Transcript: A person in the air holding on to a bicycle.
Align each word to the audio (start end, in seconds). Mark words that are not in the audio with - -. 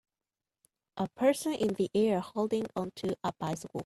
A 0.97 1.07
person 1.09 1.53
in 1.53 1.75
the 1.75 1.91
air 1.93 2.21
holding 2.21 2.65
on 2.75 2.91
to 2.95 3.15
a 3.23 3.33
bicycle. 3.33 3.79